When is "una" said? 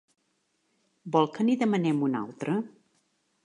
2.11-2.25